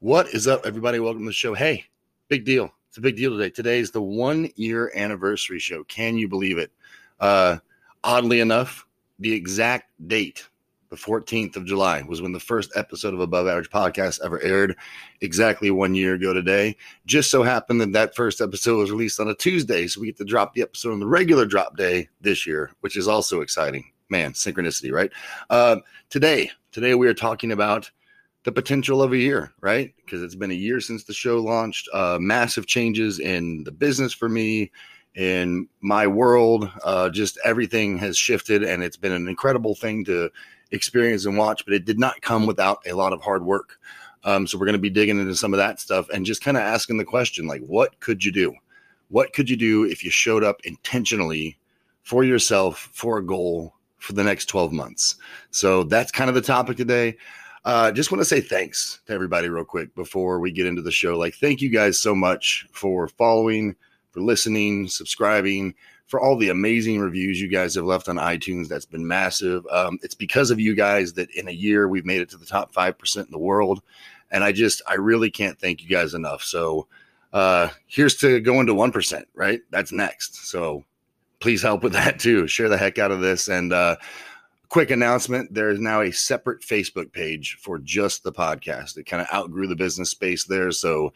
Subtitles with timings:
[0.00, 0.98] What is up, everybody?
[0.98, 1.54] Welcome to the show.
[1.54, 1.86] Hey,
[2.28, 2.70] big deal.
[2.88, 3.48] It's a big deal today.
[3.48, 5.84] Today is the one year anniversary show.
[5.84, 6.70] Can you believe it?
[7.18, 7.56] Uh,
[8.04, 8.86] oddly enough,
[9.18, 10.46] the exact date,
[10.90, 14.76] the 14th of July, was when the first episode of Above Average Podcast ever aired,
[15.22, 16.76] exactly one year ago today.
[17.06, 20.18] Just so happened that that first episode was released on a Tuesday, so we get
[20.18, 23.90] to drop the episode on the regular drop day this year, which is also exciting.
[24.10, 25.10] Man, synchronicity, right?
[25.48, 25.76] Uh,
[26.10, 27.90] today, today we are talking about
[28.46, 29.92] the potential of a year, right?
[29.96, 31.88] Because it's been a year since the show launched.
[31.92, 34.70] Uh, massive changes in the business for me,
[35.16, 36.70] in my world.
[36.84, 40.30] Uh, just everything has shifted, and it's been an incredible thing to
[40.70, 41.64] experience and watch.
[41.64, 43.80] But it did not come without a lot of hard work.
[44.22, 46.56] Um, so we're going to be digging into some of that stuff and just kind
[46.56, 48.54] of asking the question, like, what could you do?
[49.08, 51.58] What could you do if you showed up intentionally
[52.04, 55.16] for yourself for a goal for the next 12 months?
[55.50, 57.16] So that's kind of the topic today.
[57.66, 60.92] Uh, just want to say thanks to everybody real quick before we get into the
[60.92, 61.18] show.
[61.18, 63.74] Like, thank you guys so much for following,
[64.12, 65.74] for listening, subscribing,
[66.06, 68.68] for all the amazing reviews you guys have left on iTunes.
[68.68, 69.66] That's been massive.
[69.66, 72.46] Um, it's because of you guys that in a year we've made it to the
[72.46, 73.82] top 5% in the world.
[74.30, 76.44] And I just, I really can't thank you guys enough.
[76.44, 76.86] So,
[77.32, 79.60] uh, here's to going to 1%, right?
[79.70, 80.48] That's next.
[80.48, 80.84] So,
[81.40, 82.46] please help with that too.
[82.46, 83.48] Share the heck out of this.
[83.48, 83.96] And, uh,
[84.68, 88.96] quick announcement there is now a separate facebook page for just the podcast.
[88.96, 91.12] It kind of outgrew the business space there so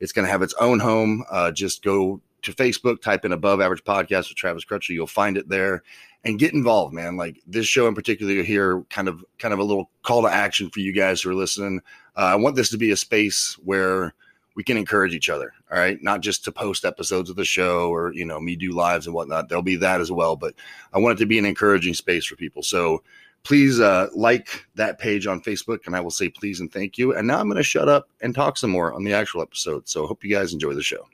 [0.00, 1.24] it's going to have its own home.
[1.30, 5.36] Uh, just go to facebook type in above average podcast with travis crutcher you'll find
[5.36, 5.82] it there.
[6.24, 7.16] And get involved man.
[7.16, 10.28] Like this show in particular you here kind of kind of a little call to
[10.28, 11.80] action for you guys who are listening.
[12.16, 14.14] Uh, i want this to be a space where
[14.54, 17.92] we can encourage each other all right not just to post episodes of the show
[17.92, 20.54] or you know me do lives and whatnot there'll be that as well but
[20.92, 23.02] i want it to be an encouraging space for people so
[23.44, 27.14] please uh, like that page on facebook and i will say please and thank you
[27.14, 29.88] and now i'm going to shut up and talk some more on the actual episode
[29.88, 31.06] so hope you guys enjoy the show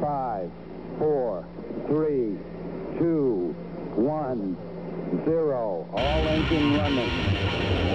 [0.00, 0.50] Five,
[0.98, 1.46] four,
[1.86, 2.38] three,
[2.98, 3.54] two,
[3.94, 4.56] one,
[5.26, 5.86] zero.
[5.92, 7.10] All engine running.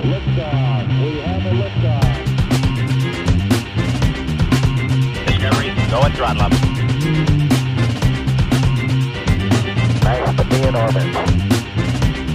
[0.03, 1.03] Liftoff.
[1.03, 2.06] We have a liftoff.
[5.97, 6.51] Go and throttle up.
[10.03, 12.27] Nice to be in orbit.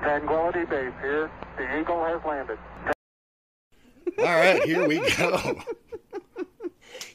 [0.00, 1.30] Tranquility Base here.
[1.56, 2.58] The Eagle has landed.
[4.18, 5.38] all right here we go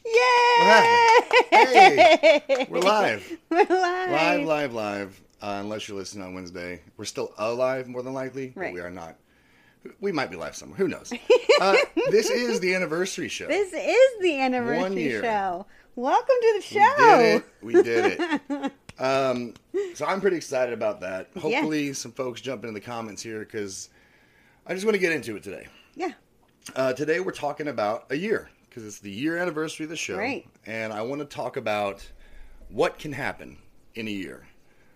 [0.06, 1.20] Yay!
[1.50, 4.10] Hey, we're live We're live.
[4.10, 8.48] live live live uh, unless you're listening on wednesday we're still alive more than likely
[8.48, 8.72] but Right.
[8.74, 9.16] we are not
[10.00, 11.12] we might be live somewhere who knows
[11.60, 11.76] uh,
[12.10, 15.66] this is the anniversary show This is the anniversary show.
[15.96, 17.42] Welcome to the show.
[17.62, 18.18] We did it.
[18.20, 18.72] We did it.
[19.00, 19.54] um,
[19.94, 21.28] so I'm pretty excited about that.
[21.38, 23.90] Hopefully, some folks jump into the comments here because
[24.66, 25.68] I just want to get into it today.
[25.94, 26.12] Yeah.
[26.74, 30.16] Uh, today, we're talking about a year because it's the year anniversary of the show.
[30.16, 30.44] Right.
[30.66, 32.04] And I want to talk about
[32.70, 33.58] what can happen
[33.94, 34.48] in a year.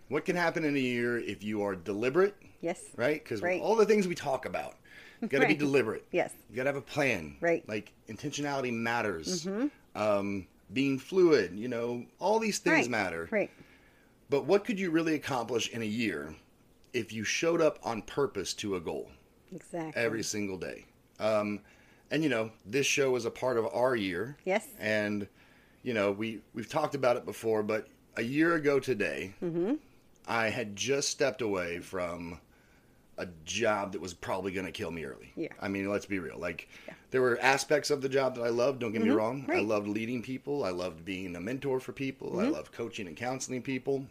[0.08, 2.82] What can happen in a year if you are deliberate, Yes.
[2.96, 3.22] right?
[3.22, 3.60] Because Right.
[3.60, 4.76] all the things we talk about,
[5.20, 6.04] you got to be deliberate.
[6.12, 6.32] Yes.
[6.50, 7.36] You got to have a plan.
[7.40, 7.62] Right.
[7.62, 7.70] Mm-hmm.
[7.70, 9.46] Like intentionality matters.
[9.94, 12.90] Um, being fluid, you know, all these things Right.
[12.90, 13.28] matter.
[13.30, 13.50] Right.
[14.30, 16.34] But what could you really accomplish in a year
[16.92, 19.10] if you showed up on purpose to a goal
[19.54, 20.00] Exactly.
[20.00, 20.84] every single day?
[21.18, 21.60] Um,
[22.10, 24.36] and you know, this show is a part of our year.
[24.44, 24.66] Yes.
[24.78, 25.26] And
[25.82, 29.74] you know, we we've talked about it before, but a year ago today, Mm-hmm.
[30.26, 32.38] I had just stepped away from
[33.18, 35.32] a job that was probably going to kill me early.
[35.36, 35.48] Yeah.
[35.60, 36.38] I mean, let's be real.
[36.38, 36.68] Like,
[37.10, 38.80] there were aspects of the job that I loved.
[38.80, 39.44] Don't get me wrong.
[39.48, 39.68] I Mm-hmm.
[39.68, 40.64] loved leading people.
[40.64, 42.28] I loved being a mentor for people.
[42.30, 42.40] Mm-hmm.
[42.40, 44.06] I loved coaching and counseling people.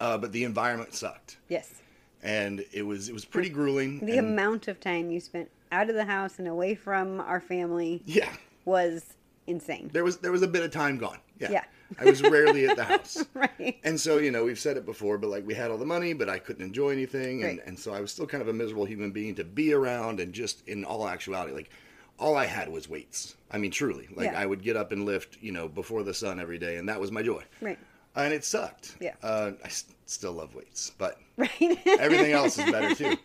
[0.00, 1.74] Uh, but the environment sucked, Yes.
[2.22, 3.98] and it was it was pretty grueling.
[4.06, 7.40] The and- amount of time you spent out of the house and away from our
[7.40, 8.32] family yeah,
[8.64, 9.14] was
[9.50, 9.90] insane.
[9.92, 11.18] there was there was a bit of time gone.
[11.38, 11.64] Yeah, Yeah.
[11.98, 13.24] I was rarely at the house.
[13.34, 13.78] Right.
[13.84, 16.12] And so, you know, we've said it before, but like we had all the money,
[16.12, 17.42] but I couldn't enjoy anything.
[17.42, 17.66] And, Right.
[17.66, 20.20] and so I was still kind of a miserable human being to be around.
[20.20, 21.70] And just in all actuality, like
[22.18, 23.34] all I had was weights.
[23.50, 24.40] I mean, truly, like Yeah.
[24.40, 26.76] I would get up and lift, you know, before the sun every day.
[26.76, 27.42] And that was my joy.
[27.60, 27.78] Right.
[28.14, 28.96] And it sucked.
[29.00, 29.14] Yeah.
[29.22, 31.50] Uh, I s- still love weights, but Right.
[31.98, 33.16] everything else is better too.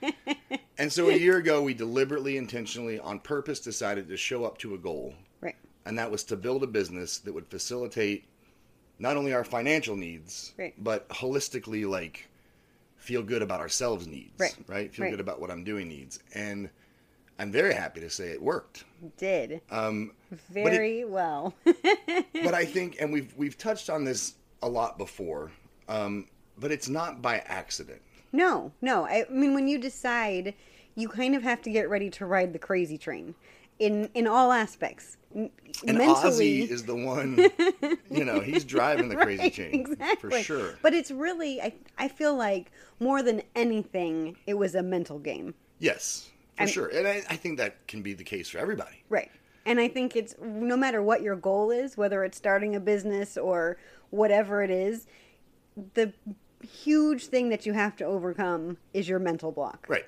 [0.78, 4.74] And so a year ago, we deliberately, intentionally, on purpose decided to show up to
[4.76, 5.14] a goal.
[5.86, 8.26] And that was to build a business that would facilitate
[9.00, 10.74] not only our financial needs, Right.
[10.82, 12.28] but holistically, like
[12.98, 14.92] feel good about ourselves needs, Right.
[14.94, 15.12] Feel Right.
[15.12, 16.70] good about what I'm doing needs, and
[17.38, 18.86] I'm very happy to say it worked.
[19.18, 20.14] Did Um,
[20.50, 21.54] very well.
[21.66, 25.52] but I think, and we've we've touched on this a lot before,
[25.88, 26.28] um,
[26.58, 28.02] but it's not by accident.
[28.32, 29.06] No, no.
[29.06, 30.56] I, I mean, when you decide,
[30.96, 33.36] you kind of have to get ready to ride the crazy train,
[33.80, 35.18] in in all aspects.
[35.34, 37.38] And mentally, Ozzy is the one,
[38.10, 40.30] you know, he's driving the crazy Right, chain exactly.
[40.32, 40.76] for sure.
[40.82, 45.54] But it's really, I I feel like more than anything, it was a mental game.
[45.80, 46.88] Yes, for I'm- sure.
[46.88, 49.04] And I, I think that can be the case for everybody.
[49.10, 49.30] Right.
[49.66, 53.36] And I think it's no matter what your goal is, whether it's starting a business
[53.36, 53.78] or
[54.12, 55.06] whatever it is,
[55.96, 56.14] the
[56.62, 59.86] huge thing that you have to overcome is your mental block.
[59.90, 60.06] Right.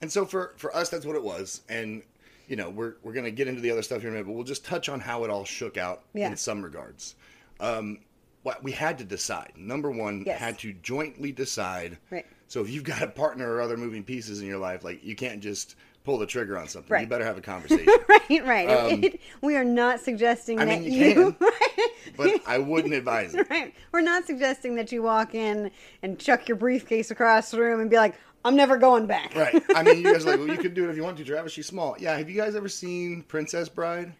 [0.00, 1.60] And so for for us, that's what it was.
[1.68, 2.02] And
[2.48, 4.34] you know, we're we're gonna get into the other stuff here in a minute, but
[4.34, 6.28] we'll just touch on how it all shook out Yeah.
[6.30, 7.14] in some regards.
[7.60, 7.98] Um,
[8.42, 9.52] what we had to decide.
[9.56, 10.38] Number one, Yes.
[10.38, 11.98] had to jointly decide.
[12.10, 12.26] Right.
[12.48, 15.16] So if you've got a partner or other moving pieces in your life, like you
[15.16, 16.92] can't just pull the trigger on something.
[16.92, 17.00] Right.
[17.00, 17.88] You better have a conversation.
[18.08, 18.68] Right, right.
[18.70, 19.02] Um,
[19.42, 21.36] we are not suggesting I that mean, you you,
[22.16, 23.48] but I wouldn't advise it.
[23.50, 23.74] right.
[23.90, 25.72] We're not suggesting that you walk in
[26.02, 28.14] and chuck your briefcase across the room and be like,
[28.46, 29.62] "I'm never going back." Right.
[29.74, 31.24] I mean, you guys are like, well, you could do it if you want to,
[31.24, 31.52] Travis.
[31.52, 31.96] She's small.
[31.98, 32.16] Yeah.
[32.16, 34.12] Have you guys ever seen Princess Bride?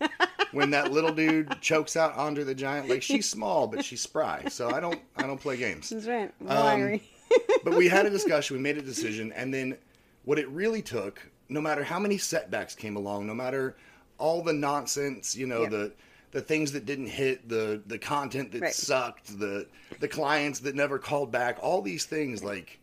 [0.53, 4.45] When that little dude chokes out Andre the Giant, like she's small, but she's spry.
[4.49, 5.91] So I don't, I don't play games.
[5.91, 6.33] That's right.
[6.49, 7.01] Um,
[7.65, 8.57] But we had a discussion.
[8.57, 9.77] We made a decision, and then
[10.25, 13.77] what it really took, no matter how many setbacks came along, no matter
[14.19, 15.69] all the nonsense, you know, Yeah.
[15.71, 15.93] the
[16.31, 18.75] the things that didn't hit, the the content that Right.
[18.75, 19.67] sucked, the
[20.01, 22.79] the clients that never called back, all these things, like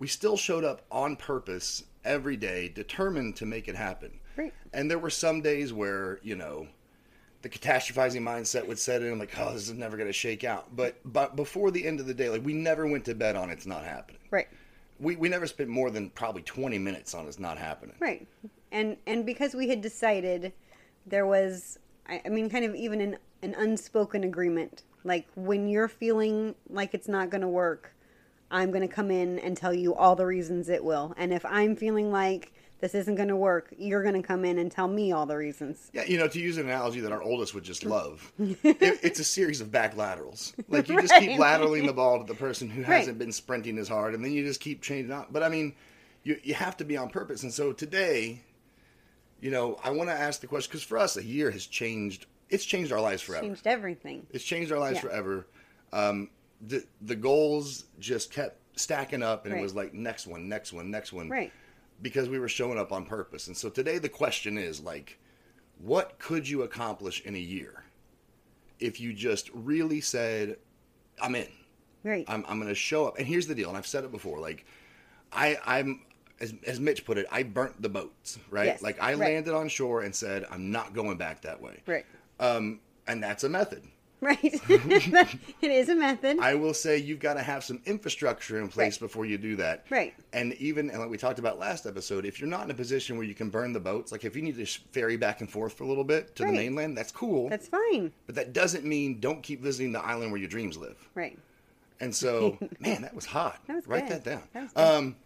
[0.00, 4.10] we still showed up on purpose every day, determined to make it happen.
[4.34, 4.52] Right.
[4.72, 6.66] And there were some days where, you know,
[7.42, 10.74] the catastrophizing mindset would set in, like, oh, this is never going to shake out.
[10.74, 13.50] But but before the end of the day, like, we never went to bed on
[13.50, 14.20] it's not happening.
[14.30, 14.48] right.
[14.98, 17.96] We, we never spent more than probably 20 minutes on it's not happening.
[18.00, 18.26] Right.
[18.72, 20.52] And and because we had decided
[21.06, 24.82] there was I, I mean kind of even an an unspoken agreement.
[25.04, 27.94] Like when you're feeling like it's not going to work,
[28.50, 31.14] I'm going to come in and tell you all the reasons it will.
[31.16, 34.58] And if I'm feeling like this isn't going to work, you're going to come in
[34.58, 35.90] and tell me all the reasons.
[35.92, 38.58] Yeah, you know, to use an analogy that our oldest would just love, it,
[39.02, 40.54] it's a series of back laterals.
[40.68, 42.96] Like you just keep lateraling the ball to the person who Right.
[42.98, 45.30] hasn't been sprinting as hard, and then you just keep changing out.
[45.32, 45.74] But I mean,
[46.24, 47.42] you you have to be on purpose.
[47.42, 48.40] And so today,
[49.40, 52.26] you know, I want to ask the question because for us, a year has changed.
[52.48, 53.44] It's changed our lives forever.
[53.46, 54.26] Changed everything.
[54.30, 55.02] It's changed our lives Yeah.
[55.02, 55.46] forever.
[55.92, 56.30] Um,
[56.60, 59.60] the the goals just kept stacking up, and Right.
[59.60, 61.52] it was like next one, next one, next one Right.
[62.02, 63.46] because we were showing up on purpose.
[63.46, 65.18] And so today the question is like,
[65.78, 67.84] what could you accomplish in a year
[68.78, 70.56] if you just really said,
[71.20, 71.48] I'm in.
[72.02, 72.24] Right.
[72.28, 73.18] I'm, I'm going to show up.
[73.18, 74.38] And here's the deal, and I've said it before.
[74.40, 74.64] Like,
[75.32, 76.00] I, I'm
[76.40, 78.66] as, as Mitch put it, I burnt the boats, right?
[78.66, 79.18] Yes, like I right.
[79.34, 81.82] landed on shore and said, I'm not going back that way.
[81.86, 82.06] right.
[82.38, 83.82] Um, and that's a method.
[84.30, 84.38] Right.
[85.62, 86.38] it is a method.
[86.40, 89.00] I will say you've got to have some infrastructure in place Right.
[89.08, 89.86] before you do that.
[89.88, 90.14] Right.
[90.34, 93.16] And even and like we talked about last episode, if you're not in a position
[93.16, 95.72] where you can burn the boats, like if you need to ferry back and forth
[95.72, 96.50] for a little bit to Right.
[96.52, 97.48] the mainland, that's cool.
[97.48, 98.12] That's fine.
[98.26, 100.96] but that doesn't mean don't keep visiting the island where your dreams live.
[101.14, 101.38] Right.
[102.02, 103.58] And so, man, that was hot.
[103.66, 104.22] That was Write good.
[104.22, 104.42] that down.
[104.54, 105.16] That was um,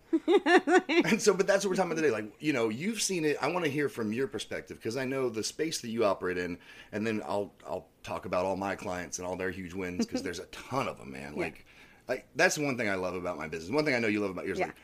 [1.06, 2.10] and so, but that's what we're talking about today.
[2.14, 3.36] Like, you know, you've seen it.
[3.40, 6.38] I want to hear from your perspective because I know the space that you operate
[6.38, 6.58] in,
[6.92, 10.22] and then I'll I'll talk about all my clients and all their huge wins because
[10.22, 11.34] there's a ton of them, man.
[11.34, 11.66] Like,
[12.08, 13.70] like that's one thing I love about my business.
[13.70, 14.58] One thing I know you love about yours.
[14.58, 14.66] Yeah.
[14.66, 14.76] Like,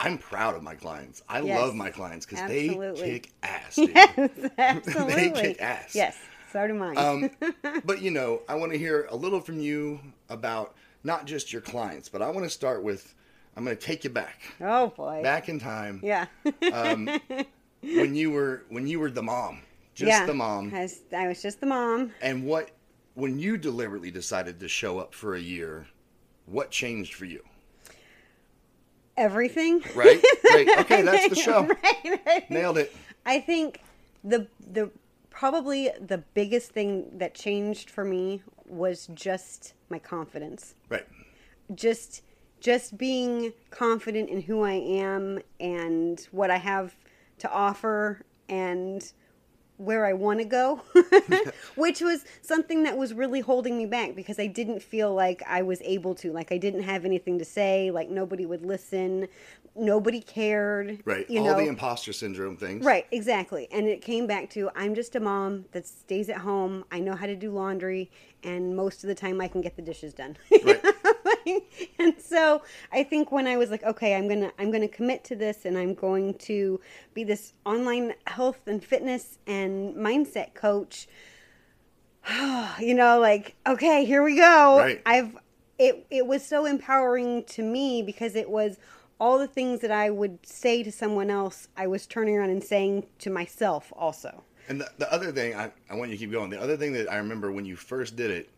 [0.00, 1.22] I'm proud of my clients.
[1.28, 1.60] I Yes.
[1.60, 3.76] love my clients because they kick ass.
[3.76, 3.90] Dude.
[3.94, 5.30] Yes, absolutely.
[5.40, 5.94] kick ass.
[5.94, 6.18] Yes.
[6.52, 6.98] So do mine.
[6.98, 7.30] Um,
[7.84, 11.62] but you know, I want to hear a little from you about not just your
[11.62, 13.14] clients, but I want to start with.
[13.56, 15.22] I'm going to take you back, oh boy.
[15.22, 16.26] back in time Yeah.
[16.72, 17.08] um,
[17.82, 19.60] when you were when you were the mom,
[19.94, 20.26] just yeah.
[20.26, 22.12] the mom, I was, I was just the mom.
[22.20, 22.70] and what
[23.14, 25.86] when you deliberately decided to show up for a year,
[26.46, 27.42] what changed for you?
[29.16, 29.80] Everything.
[29.94, 30.20] Right?
[30.50, 30.68] Great.
[30.80, 31.62] Okay, that's the show.
[31.84, 32.50] right, right.
[32.50, 32.94] Nailed it.
[33.24, 33.80] I think
[34.24, 34.90] the the
[35.30, 40.74] probably the biggest thing that changed for me was just my confidence.
[40.88, 41.06] Right.
[41.74, 42.22] Just
[42.64, 46.96] just being confident in who I am and what I have
[47.40, 49.12] to offer and
[49.76, 50.80] where I want to go,
[51.74, 55.60] which was something that was really holding me back because I didn't feel like I
[55.60, 56.32] was able to.
[56.32, 57.90] Like I didn't have anything to say.
[57.90, 59.28] Like nobody would listen.
[59.76, 61.02] Nobody cared.
[61.04, 61.28] Right.
[61.28, 61.56] You All know?
[61.56, 62.82] the imposter syndrome things.
[62.82, 63.68] Right, exactly.
[63.72, 66.86] And it came back to I'm just a mom that stays at home.
[66.90, 68.10] I know how to do laundry,
[68.42, 70.38] and most of the time I can get the dishes done.
[70.64, 70.82] Right.
[71.98, 75.36] and so I think when I was like, okay, I'm gonna I'm gonna commit to
[75.36, 76.80] this, and I'm going to
[77.12, 81.08] be this online health and fitness and mindset coach.
[82.80, 84.78] you know, like okay, here we go.
[84.78, 85.02] Right.
[85.06, 85.36] I've
[85.78, 88.78] it it was so empowering to me because it was
[89.20, 92.62] all the things that I would say to someone else, I was turning around and
[92.62, 94.42] saying to myself also.
[94.68, 96.50] And the, the other thing, I, I want you to keep going.
[96.50, 98.50] The other thing that I remember when you first did it,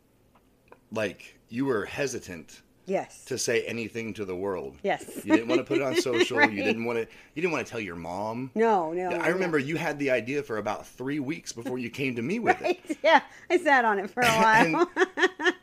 [0.92, 3.24] like you were hesitant Yes.
[3.26, 4.76] to say anything to the world.
[4.82, 5.04] Yes.
[5.24, 6.38] You didn't want to put it on social.
[6.38, 6.52] Right.
[6.52, 7.06] You didn't want to.
[7.34, 8.50] You didn't want to tell your mom.
[8.54, 9.08] no, no.
[9.10, 9.32] I no.
[9.34, 12.60] remember you had the idea for about three weeks before you came to me with
[12.60, 12.80] Right.
[12.88, 12.98] it.
[13.02, 14.90] Yeah, I sat on it for a while.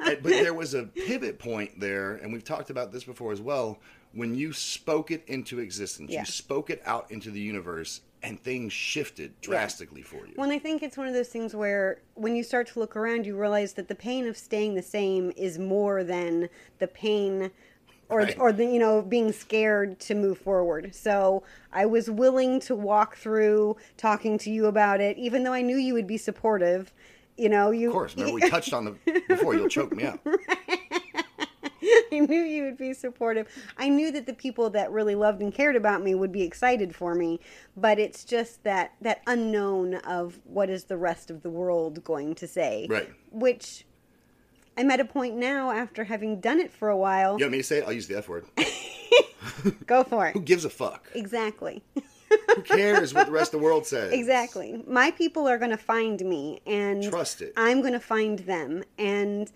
[0.06, 3.39] And- but there was a pivot point there, and we've talked about this before as
[3.42, 3.80] well.
[4.13, 6.20] When you spoke it into existence, Yeah.
[6.20, 10.34] you spoke it out into the universe, and things shifted drastically for you.
[10.38, 13.25] Well, I think it's one of those things where when you start to look around,
[13.25, 16.50] you realize that the pain of staying the same is more than
[16.80, 17.51] the pain
[18.10, 18.38] or Right.
[18.39, 20.96] or the you know being scared to move forward.
[20.96, 25.62] So I was willing to walk through talking to you about it, even though I
[25.62, 26.94] knew you would be supportive.
[27.38, 29.56] You know, you Of course, remember we touched on the before.
[29.56, 30.20] You'll choke me out.
[32.12, 33.48] I knew you would be supportive.
[33.78, 36.96] I knew that the people that really loved and cared about me would be excited
[36.96, 37.40] for me,
[37.75, 42.36] but it's just that that unknown of what is the rest of the world going
[42.36, 42.88] to say.
[42.90, 43.10] Right.
[43.32, 43.86] Which
[44.78, 47.38] I'm at a point now after having done it for a while.
[47.38, 47.86] You want me to say it?
[47.86, 48.46] I'll use the F word.
[49.86, 50.34] Go for it.
[50.34, 51.10] Who gives a fuck?
[51.13, 51.84] Exactly.
[52.56, 54.12] Who cares what the rest of the world says?
[54.12, 54.84] Exactly.
[54.88, 57.54] My people are going to find me and Trust it.
[57.56, 59.52] I'm going to find them and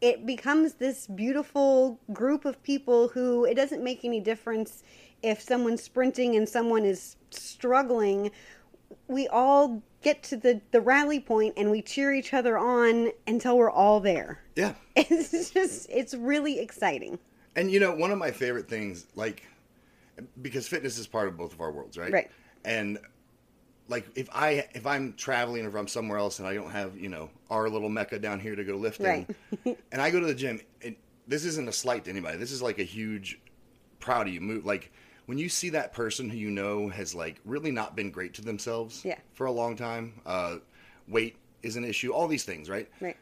[0.00, 4.82] it becomes this beautiful group of people who it doesn't make any difference
[5.22, 8.30] if someone's sprinting and someone is struggling.
[9.08, 13.58] We all get to the the rally point and we cheer each other on until
[13.58, 14.40] we're all there.
[14.56, 14.74] Yeah.
[14.96, 17.18] It's just it's really exciting.
[17.56, 19.42] And you know, one of my favorite things, like,
[20.40, 22.12] because fitness is part of both of our worlds, right?
[22.12, 22.30] Right.
[22.64, 22.98] And
[23.88, 26.96] like, if I if I'm traveling or if I'm somewhere else and I don't have
[26.96, 29.26] you know our little mecca down here to go lifting,
[29.64, 29.78] Right.
[29.92, 30.94] and I go to the gym, and
[31.26, 32.38] this isn't a slight to anybody.
[32.38, 33.38] This is like a huge
[34.00, 34.64] proud of you move.
[34.64, 34.92] Like
[35.26, 38.42] when you see that person who you know has like really not been great to
[38.42, 39.18] themselves Yeah.
[39.34, 40.56] for a long time, uh,
[41.06, 42.12] weight is an issue.
[42.12, 42.88] All these things, right?
[43.00, 43.16] Right.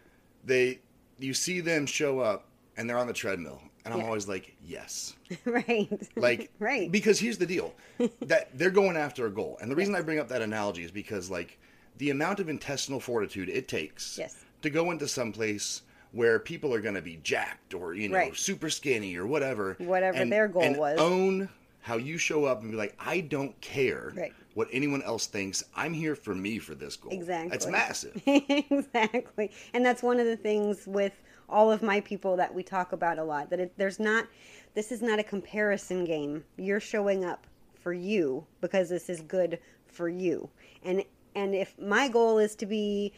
[0.44, 0.80] They
[1.18, 2.44] you see them show up
[2.76, 4.06] and they're on the treadmill, and I'm Yeah.
[4.06, 5.14] always like, yes.
[5.46, 5.88] right.
[6.16, 6.92] Like, right.
[6.92, 7.72] Because here's the deal:
[8.20, 10.90] that they're going after a goal, and the reason I bring up that analogy is
[10.90, 11.58] because, like,
[11.98, 14.44] the amount of intestinal fortitude it takes Yes.
[14.62, 18.16] to go into some place where people are going to be jacked or you know
[18.16, 18.36] Right.
[18.36, 20.98] super skinny or whatever, Whatever and- their goal and was.
[20.98, 21.48] Own
[21.80, 24.32] how you show up and be like, I don't care Right.
[24.54, 25.62] what anyone else thinks.
[25.76, 27.12] I'm here for me for this goal.
[27.12, 27.48] Exactly.
[27.50, 28.20] That's massive.
[28.26, 29.50] exactly.
[29.72, 31.12] And that's one of the things with
[31.48, 34.26] all of my people that we talk about a lot that it, there's not
[34.74, 36.44] this is not a comparison game.
[36.58, 37.46] You're showing up
[37.80, 40.50] for you because this is good for you.
[40.82, 41.02] And
[41.34, 43.12] and if my goal is to be,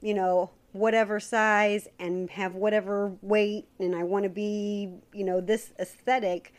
[0.00, 5.40] you know, whatever size and have whatever weight and I want to be, you know,
[5.40, 6.54] this aesthetic,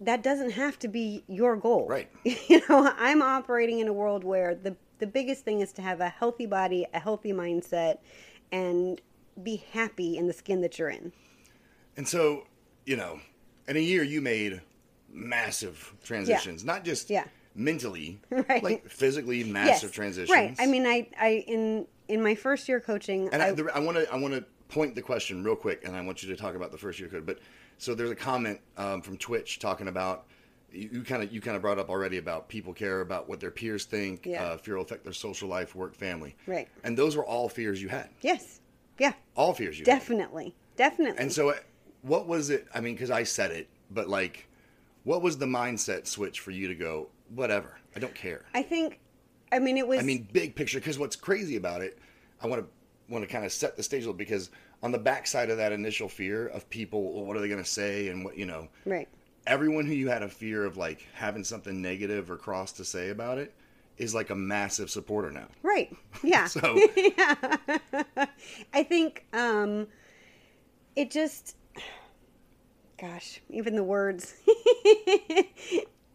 [0.00, 1.86] that doesn't have to be your goal.
[1.88, 2.08] Right.
[2.48, 6.00] You know, I'm operating in a world where the the biggest thing is to have
[6.00, 7.98] a healthy body, a healthy mindset,
[8.50, 9.00] and
[9.42, 11.12] be happy in the skin that you're in.
[11.96, 12.46] And so,
[12.86, 13.20] you know,
[13.66, 14.60] in a year you made
[15.12, 17.24] massive transitions, not just Yeah.
[17.54, 18.62] mentally, Right.
[18.62, 20.30] like physically massive Yes, transitions.
[20.30, 20.54] Right.
[20.58, 24.16] I mean, I I in in my first year coaching, and I want to I
[24.18, 26.78] want to point the question real quick, and I want you to talk about the
[26.78, 27.26] first year code.
[27.26, 27.38] But
[27.78, 30.26] so there's a comment um, from Twitch talking about
[30.70, 33.50] you kind of you kind of brought up already about people care about what their
[33.50, 34.44] peers think, Yeah.
[34.44, 36.68] uh, fear will affect their social life, work, family, Right.
[36.84, 38.60] And those were all fears you had, yes,
[38.98, 39.98] yeah, all fears you had.
[39.98, 41.18] definitely, definitely.
[41.18, 41.54] And so, uh,
[42.02, 42.66] what was it?
[42.74, 44.48] I mean, because I said it, but like,
[45.04, 48.44] what was the mindset switch for you to go, whatever, I don't care?
[48.54, 49.00] I think,
[49.52, 50.00] I mean, it was.
[50.00, 50.78] I mean, big picture.
[50.78, 51.98] Because what's crazy about it,
[52.42, 52.68] I want to
[53.12, 54.50] want to kind of set the stage a little because
[54.82, 57.68] on the backside of that initial fear of people, well, what are they going to
[57.68, 59.08] say, and what you know, right.
[59.46, 63.10] everyone who you had a fear of like having something negative or cross to say
[63.10, 63.54] about it
[63.98, 65.48] is like a massive supporter now.
[65.62, 65.94] Right.
[66.22, 66.46] Yeah.
[66.48, 67.34] So yeah.
[68.72, 69.86] I think um,
[70.96, 71.56] it just,
[73.00, 74.34] gosh, even the words.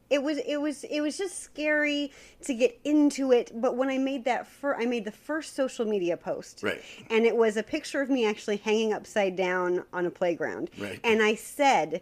[0.10, 2.12] it was it was it was just scary
[2.42, 3.52] to get into it.
[3.54, 6.82] But when I made that fir- I made the first social media post, Right.
[7.10, 11.00] and it was a picture of me actually hanging upside down on a playground, Right.
[11.04, 12.02] and I said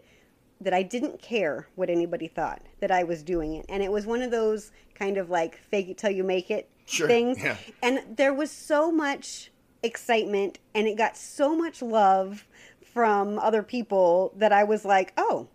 [0.61, 4.05] that I didn't care what anybody thought that I was doing it, and it was
[4.05, 7.55] one of those kind of like fake it till you make it Sure, things, yeah.
[7.81, 9.51] and there was so much
[9.83, 12.45] excitement and it got so much love
[12.93, 15.47] from other people that I was like, oh,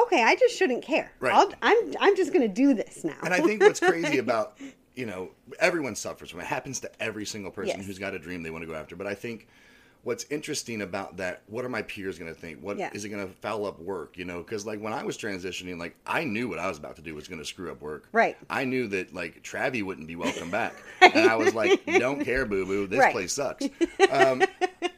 [0.00, 1.10] okay, I just shouldn't care.
[1.20, 1.34] Right.
[1.34, 3.16] I'll, I'm I'm just gonna do this now.
[3.24, 4.56] And I think what's crazy about,
[4.94, 6.44] you know, everyone suffers from it.
[6.44, 7.86] It happens to every single person Yes.
[7.86, 8.94] who's got a dream they want to go after.
[8.96, 9.48] But I think
[10.04, 12.90] what's interesting about that what are my peers going to think what is Yeah.
[12.92, 15.96] it going to foul up work you know because like when i was transitioning like
[16.06, 18.36] i knew what i was about to do was going to screw up work Right.
[18.48, 22.46] i knew that like travie wouldn't be welcome back and i was like don't care
[22.46, 23.12] boo boo this Right.
[23.12, 23.66] place sucks
[24.10, 24.42] um,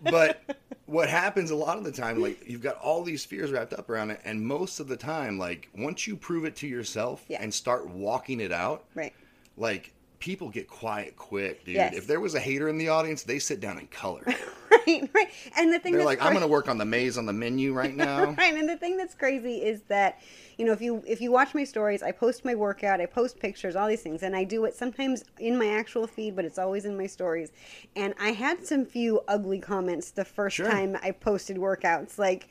[0.03, 3.73] but what happens a lot of the time like you've got all these fears wrapped
[3.73, 7.25] up around it and most of the time like once you prove it to yourself
[7.29, 7.43] Yeah.
[7.43, 9.13] and start walking it out Right.
[9.57, 11.95] like people get quiet quick dude Yes.
[11.95, 14.23] if there was a hater in the audience they sit down and color
[14.87, 15.11] Right.
[15.13, 15.29] Right.
[15.59, 17.73] And the thing they're like i'm going to work on the maze on the menu
[17.83, 20.21] right now right and the thing that's crazy is that
[20.59, 23.41] you know if you if you watch my stories i post my workout i post
[23.41, 26.59] pictures all these things and i do it sometimes in my actual feed but it's
[26.59, 27.51] always in my stories
[27.97, 30.71] and i had some few ugly comments the first Sure.
[30.71, 32.49] time i posted workouts like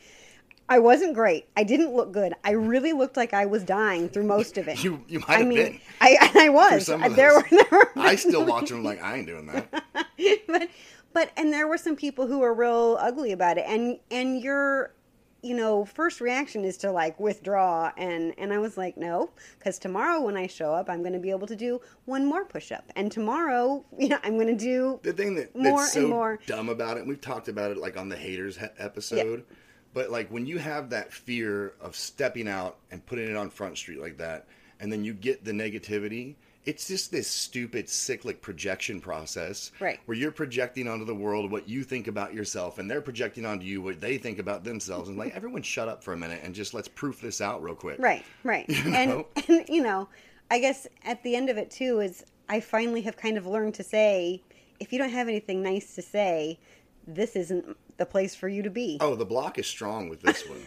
[0.70, 1.48] I wasn't great.
[1.58, 2.34] I didn't look good.
[2.44, 4.82] I really looked like I was dying through most of it.
[4.84, 5.80] You- you might I have mean, been.
[6.00, 6.86] I and I was.
[6.86, 9.84] There were, there were i still watch them like i ain't doing that
[10.48, 10.70] but
[11.14, 14.94] but and there were some people who were real ugly about it and and your
[15.42, 19.78] you know first reaction is to like withdraw and and i was like no because
[19.80, 22.84] tomorrow when i show up i'm going to be able to do one more push-up
[22.96, 26.40] and tomorrow you know i'm going to do the thing that, More that's and more.
[26.48, 29.46] dumb about it and we've talked about it like on the haters episode
[29.94, 33.78] but like when you have that fear of stepping out and putting it on front
[33.78, 34.48] street like that
[34.80, 40.00] and then you get the negativity it's just this stupid cyclic projection process Right.
[40.06, 43.66] where you're projecting onto the world what you think about yourself and they're projecting onto
[43.66, 46.54] you what they think about themselves and like everyone shut up for a minute and
[46.54, 49.28] just let's proof this out real quick right right and, know?
[49.48, 50.08] and you know
[50.52, 53.74] i guess at the end of it too is i finally have kind of learned
[53.74, 54.42] to say
[54.80, 56.60] if you don't have anything nice to say
[57.08, 58.98] this isn't the place for you to be.
[59.00, 60.60] Oh the block is strong with this one.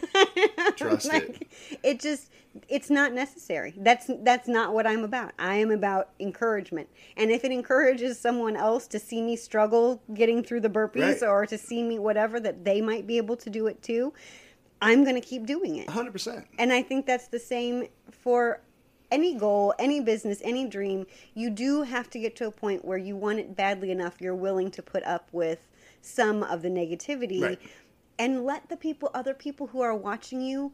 [0.77, 1.47] Trust it.
[1.83, 2.31] It just
[2.69, 3.73] it's not necessary.
[3.77, 5.33] That's that's not what i'm about.
[5.39, 6.87] I am about encouragement.
[7.17, 11.23] And if it encourages someone else to see me struggle getting through the burpees Right.
[11.23, 14.13] or to see me whatever that they might be able to do it too
[14.81, 15.87] i'm going to keep doing it.
[15.87, 18.61] 100% and I think that's the same for
[19.11, 21.05] any goal, any business, any dream.
[21.35, 24.33] You do have to get to a point where you want it badly enough, you're
[24.33, 25.59] willing to put up with
[26.05, 27.59] some of the negativity Right.
[28.19, 30.73] and let the people, other people who are watching you,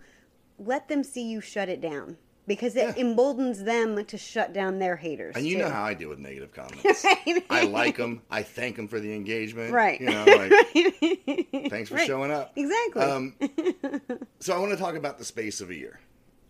[0.58, 3.04] let them see you shut it down because it Yeah.
[3.06, 5.36] emboldens them to shut down their haters.
[5.36, 5.62] And you too.
[5.64, 7.06] know how I deal with negative comments.
[7.50, 8.24] I like them.
[8.32, 9.72] I thank them for the engagement.
[9.72, 10.02] Right.
[10.02, 12.08] You know, like, thanks for Right.
[12.08, 12.52] showing up.
[12.56, 13.02] Exactly.
[13.04, 13.36] Um,
[14.40, 16.00] so I want to talk about the space of a year.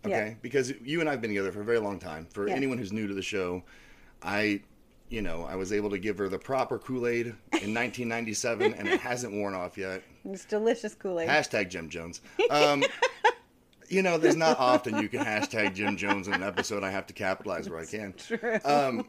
[0.06, 0.28] Okay.
[0.28, 0.34] Yeah.
[0.40, 2.26] Because you and I have been together for a very long time.
[2.32, 2.54] For Yeah.
[2.54, 3.62] anyone who's new to the show,
[4.22, 4.62] I,
[5.10, 8.88] you know, I was able to give her the proper Kool Aid in 1997, and
[8.88, 10.02] it hasn't worn off yet.
[10.24, 11.28] it's delicious Kool-Aid.
[11.28, 12.20] Hashtag Jim Jones.
[12.50, 12.84] Um,
[13.88, 16.84] you know, there's not often you can hashtag Jim Jones in an episode.
[16.84, 18.14] I have to capitalize where I can.
[18.64, 19.06] Um,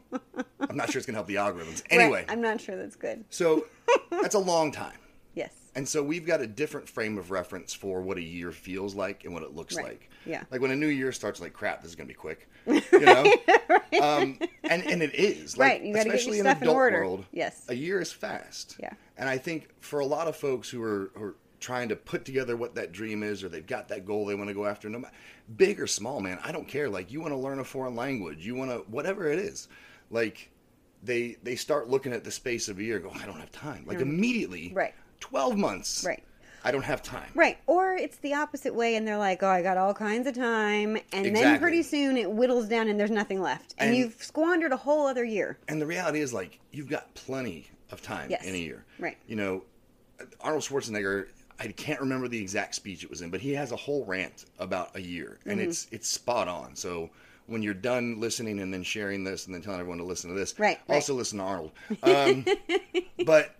[0.60, 1.82] I'm not sure it's going to help the algorithms.
[1.84, 2.00] Right.
[2.00, 3.24] Anyway, I'm not sure that's good.
[3.30, 3.66] so
[4.10, 4.98] that's a long time.
[5.34, 5.54] Yes.
[5.74, 9.24] And so we've got a different frame of reference for what a year feels like
[9.24, 9.84] and what it looks Right.
[9.86, 10.10] like.
[10.26, 10.44] Yeah.
[10.50, 12.48] Like when a new year starts, like crap, this is gonna be quick.
[12.66, 13.24] You know.
[14.02, 15.56] um, and and it is.
[15.56, 16.98] Like, Right, you gotta get your especially in stuff in adult order.
[17.00, 17.24] world.
[17.32, 17.64] Yes.
[17.68, 18.76] A year is fast.
[18.78, 18.92] Yeah.
[19.16, 22.24] And I think for a lot of folks who are, who are trying to put
[22.24, 24.88] together what that dream is, or they've got that goal they want to go after,
[24.90, 25.14] no matter
[25.56, 26.88] big or small, man, I don't care.
[26.90, 29.68] Like you want to learn a foreign language, you want to whatever it is,
[30.10, 30.50] like.
[31.04, 33.50] They, they start looking at the space of a year and go, I don't have
[33.50, 33.82] time.
[33.88, 34.94] Like immediately, Right.
[35.22, 36.04] 12 months.
[36.06, 36.22] Right.
[36.64, 37.30] I don't have time.
[37.34, 37.58] Right.
[37.66, 40.96] Or it's the opposite way and they're like, oh, I got all kinds of time.
[41.12, 43.74] And then pretty soon it whittles down and there's nothing left.
[43.78, 45.58] And, And- you've squandered a whole other year.
[45.68, 48.44] And the reality is, like, you've got plenty of time Yes.
[48.44, 48.84] in a year.
[49.00, 49.16] Right.
[49.26, 49.62] You know,
[50.40, 51.28] Arnold Schwarzenegger.
[51.58, 54.46] I can't remember the exact speech it was in, but he has a whole rant
[54.58, 55.68] about a year, and Mm-hmm.
[55.70, 56.74] it's it's spot on.
[56.74, 57.10] So
[57.46, 60.36] when you're done listening and then sharing this and then telling everyone to listen to
[60.36, 60.94] this, Right, right.
[60.96, 61.72] Also listen to Arnold.
[62.02, 62.44] Um,
[63.26, 63.54] but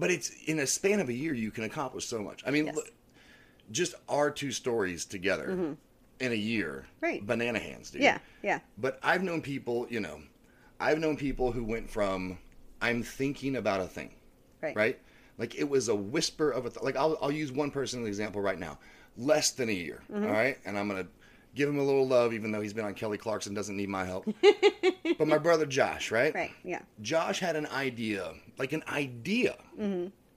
[0.00, 2.42] but it's in a span of a year you can accomplish so much.
[2.46, 2.74] I mean, Yes.
[2.76, 2.90] look,
[3.70, 5.76] just our two stories together
[6.18, 7.04] in a year, Mm-hmm.
[7.06, 7.26] Right.
[7.26, 8.02] Banana hands, dude.
[8.02, 8.18] Yeah.
[8.42, 8.60] Yeah.
[8.78, 10.20] But I've known people, you know,
[10.80, 12.38] I've known people who went from
[12.82, 14.10] I'm thinking about a thing,
[14.62, 14.74] Right.
[14.76, 14.98] right?
[15.38, 18.04] Like it was a whisper of a th- like I'll I'll use one person as
[18.04, 18.78] an example right now.
[19.16, 20.26] Less than a year, Mm-hmm.
[20.26, 20.58] all right?
[20.64, 21.10] And I'm going to
[21.54, 24.04] give him a little love even though he's been on Kelly Clarkson doesn't need my
[24.04, 24.28] help.
[25.18, 26.34] but my brother Josh, right?
[26.34, 26.52] Right.
[26.64, 26.80] Yeah.
[27.02, 29.56] Josh had an idea, like an idea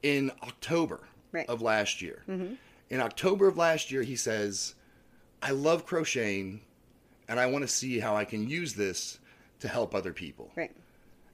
[0.02, 1.00] in October
[1.34, 1.38] Mm-hmm.
[1.38, 1.48] Right.
[1.48, 1.52] Mm-hmm.
[1.54, 2.22] of last year.
[2.28, 4.76] In October of last year, he says,
[5.42, 6.62] I love crocheting
[7.28, 9.18] and I want to see how I can use this
[9.62, 10.52] to help other people.
[10.56, 10.70] Right.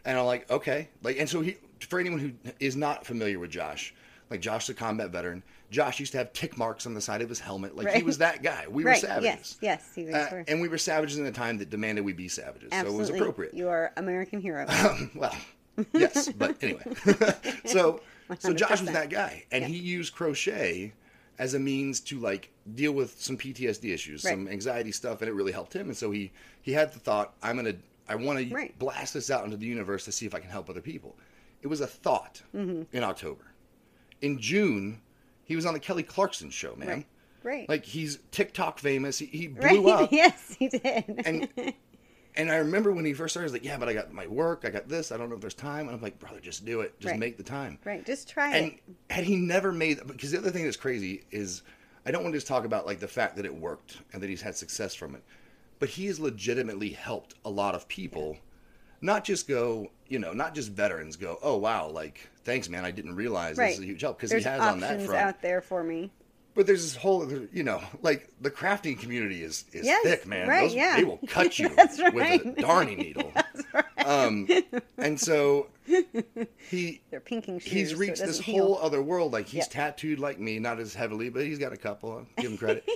[0.05, 0.87] And I'm like, okay.
[1.03, 3.93] Like, and so he, for anyone who is not familiar with Josh,
[4.29, 5.43] like Josh, the combat veteran.
[5.71, 7.75] Josh used to have tick marks on the side of his helmet.
[7.75, 8.65] Like he was that guy.
[8.69, 9.01] We right.
[9.01, 9.23] were savages.
[9.23, 9.57] Yes.
[9.61, 9.91] Yes.
[9.95, 12.69] You guys Uh, and we were savages in a time that demanded we be savages.
[12.71, 13.53] So it was appropriate.
[13.53, 14.65] You are American hero.
[15.15, 15.35] well,
[15.93, 16.83] yes, but anyway.
[17.65, 18.01] so
[18.39, 20.93] So Josh was that guy, and he used crochet
[21.37, 24.31] as a means to like deal with some PTSD issues, Right.
[24.31, 25.87] some anxiety stuff, and it really helped him.
[25.87, 27.75] And so he he had the thought, I'm gonna,
[28.07, 30.69] I want to blast this out into the universe to see if I can help
[30.69, 31.15] other people.
[31.61, 32.95] It was a thought Mm-hmm.
[32.95, 33.43] in October.
[34.21, 35.01] In June,
[35.45, 36.88] he was on the Kelly Clarkson show, man.
[36.88, 37.05] Right.
[37.41, 37.69] Right.
[37.69, 39.17] Like he's TikTok famous.
[39.19, 39.79] He, he right.
[39.79, 40.10] blew up.
[40.12, 41.21] yes, he did.
[41.25, 41.47] And
[42.36, 44.27] and I remember when he first started, he was like, "Yeah, but I got my
[44.27, 45.12] work, I got this.
[45.12, 46.99] I don't know if there's time." And I'm like, "Brother, just do it.
[46.99, 47.19] Just Right.
[47.19, 48.05] make the time." right.
[48.05, 48.82] Just try And it.
[48.86, 51.63] And had he never made, because the other thing that's crazy is,
[52.05, 54.29] I don't want to just talk about like the fact that it worked and that
[54.29, 55.23] he's had success from it,
[55.79, 58.38] but he has legitimately helped a lot of people,
[59.01, 62.91] not just go, you know, not just veterans go, "Oh wow, like thanks, man, I
[62.91, 63.67] didn't realize Right.
[63.69, 65.21] this is a huge help," because he has on that front.
[65.21, 66.12] out there for me.
[66.55, 70.25] But there's this whole other, you know, like the crafting community is is Yes, thick,
[70.25, 70.47] man.
[70.47, 70.97] right, Those, yeah.
[70.97, 73.31] They will cut you That's with a darning needle.
[74.05, 74.47] Um,
[74.97, 75.67] and so
[76.69, 77.71] he They're pinking shoes.
[77.71, 78.65] he's so reached this heal.
[78.65, 79.33] whole other world.
[79.33, 79.69] Like he's Yep.
[79.69, 82.12] tattooed like me, not as heavily, but he's got a couple.
[82.13, 82.88] I'll give him credit.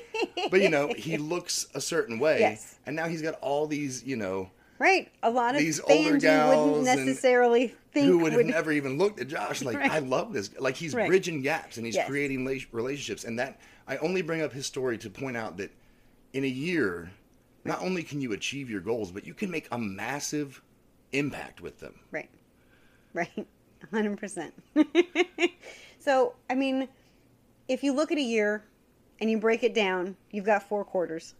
[0.50, 2.76] but you know, he looks a certain way, Yes.
[2.86, 4.50] and now he's got all these, you know,
[4.84, 5.10] Right.
[5.24, 8.74] A lot of These older you gals wouldn't necessarily think who would would have never
[8.74, 9.62] even looked at Josh.
[9.62, 9.90] Like Right.
[9.90, 10.50] I love this.
[10.60, 11.08] Like he's Right.
[11.08, 12.06] bridging gaps and he's Yes.
[12.06, 12.44] creating
[12.74, 13.24] relationships.
[13.24, 15.72] And that I only bring up his story to point out that
[16.34, 17.12] in a year,
[17.64, 20.62] not only can you achieve your goals, but you can make a massive
[21.14, 21.98] impact with them.
[22.12, 22.30] Right.
[23.14, 23.48] Right.
[23.94, 24.52] 100%.
[26.00, 26.90] so, I mean,
[27.70, 28.66] if you look at a year
[29.22, 31.36] and you break it down, you've got four quarters.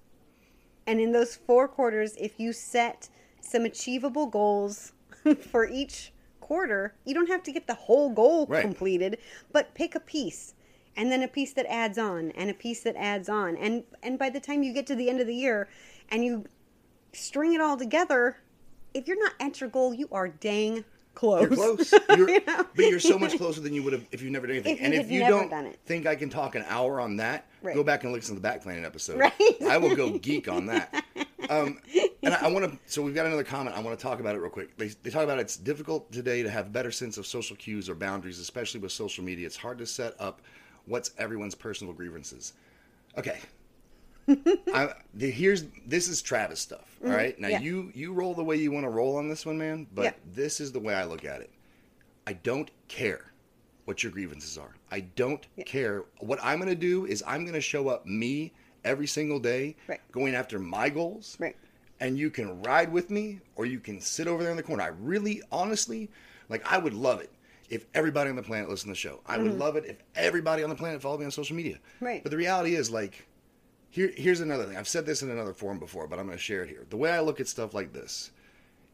[0.88, 3.10] And in those four quarters, if you set
[3.44, 4.94] some achievable goals
[5.52, 8.62] for each quarter, you don't have to get the whole goal Right.
[8.62, 9.18] completed,
[9.52, 10.54] but pick a piece.
[10.96, 14.20] And then a piece that adds on, and a piece that adds on, and and
[14.20, 15.68] by the time you get to the end of the year,
[16.10, 16.46] and you
[17.14, 18.38] string it all together,
[18.94, 21.42] if you're not at your goal, you are dang close.
[21.42, 21.94] You're close.
[22.18, 22.66] You're, You know?
[22.76, 24.78] But you're so much closer than you would have if you never did anything.
[24.78, 27.76] If and if you don't think I can talk an hour on that, Right.
[27.76, 29.20] go back and listen to the back planning episode.
[29.20, 29.34] Right.
[29.68, 31.04] I will go geek on that.
[31.50, 31.80] Um,
[32.24, 32.80] and I, I want to.
[32.86, 33.76] So we've got another comment.
[33.76, 34.78] I want to talk about it real quick.
[34.78, 37.96] They, they talk about it's difficult today to have better sense of social cues or
[37.96, 39.46] boundaries, especially with social media.
[39.46, 40.42] It's hard to set up
[40.86, 42.54] what's everyone's personal grievances.
[43.18, 43.40] Okay.
[44.74, 46.98] I, the, here's this is Travis stuff.
[47.04, 47.38] All right.
[47.40, 47.54] Now Mm-hmm.
[47.54, 47.60] yeah.
[47.62, 49.88] you you roll the way you want to roll on this one, man.
[49.94, 50.12] But Yeah.
[50.34, 51.50] this is the way I look at it.
[52.26, 53.32] I don't care
[53.86, 54.74] what your grievances are.
[54.92, 56.04] I don't care.
[56.20, 58.54] What I'm going to do is I'm going to show up me
[58.86, 60.00] every single day, Right.
[60.12, 61.36] going after my goals.
[61.40, 61.56] Right.
[62.00, 64.84] And you can ride with me or you can sit over there in the corner.
[64.84, 66.10] I really, honestly,
[66.50, 67.30] like, I would love it
[67.70, 69.20] if everybody on the planet listened to the show.
[69.26, 71.76] I would love it if everybody on the planet followed me on social media.
[71.76, 72.06] Mm-hmm.
[72.06, 72.24] Right.
[72.24, 73.26] But the reality is, like,
[73.94, 74.76] here, here's another thing.
[74.76, 76.84] I've said this in another forum before, but I'm going to share it here.
[76.90, 78.32] The way I look at stuff like this,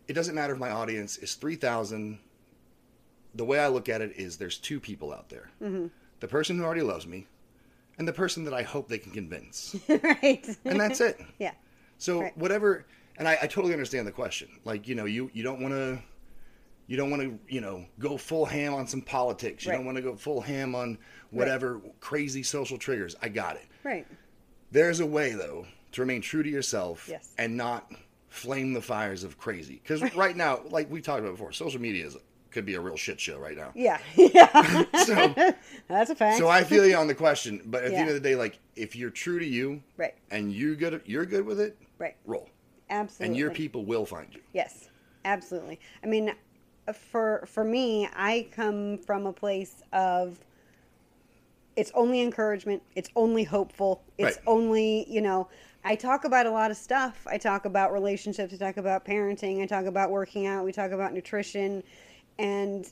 [0.09, 2.19] it doesn't matter if my audience is 3,000.
[3.35, 5.87] The way I look at it is there's two people out there Mm-hmm.
[6.19, 7.27] the person who already loves me
[7.97, 9.73] and the person that I hope they can convince.
[9.87, 10.45] right.
[10.65, 11.17] and that's it.
[11.39, 11.53] yeah.
[11.97, 12.37] So Right.
[12.37, 12.85] whatever,
[13.17, 14.49] and I, I totally understand the question.
[14.65, 15.99] Like you know, you you don't want to,
[16.87, 19.63] you don't want to, you know, go full ham on some politics.
[19.63, 19.77] You Right.
[19.77, 20.97] don't want to go full ham on
[21.31, 23.15] whatever crazy social triggers.
[23.21, 23.67] I got it.
[23.85, 24.05] Right.
[24.71, 27.33] There's a way though to remain true to yourself Yes.
[27.37, 27.91] and not
[28.29, 29.81] flame the fires of crazy.
[29.83, 32.17] Because right now, like we talked about before, social media is,
[32.51, 33.71] could be a real shit show right now.
[33.75, 33.99] Yeah.
[34.15, 34.83] Yeah.
[35.05, 35.33] So,
[35.87, 36.37] That's a fact.
[36.37, 38.59] so I feel you on the question, but at the end of the day, like
[38.75, 40.13] if you're true to you, Right.
[40.31, 42.15] and you good, you're good with it, Right.
[42.25, 42.49] roll,
[42.89, 43.25] Absolutely.
[43.27, 44.41] and your people will find you.
[44.53, 44.89] Yes,
[45.25, 45.79] absolutely.
[46.03, 46.33] I mean,
[46.87, 50.39] uh, for for me, I come from a place of
[51.79, 52.83] it's only encouragement.
[52.95, 54.03] It's only hopeful.
[54.17, 54.43] It's Right.
[54.47, 55.47] only you know.
[55.83, 57.25] I talk about a lot of stuff.
[57.25, 58.53] I talk about relationships.
[58.53, 59.61] I talk about parenting.
[59.61, 60.65] I talk about working out.
[60.65, 61.83] We talk about nutrition,
[62.37, 62.85] and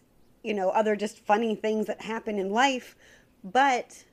[0.43, 2.95] you know other just funny things that happen in life.
[3.43, 4.03] But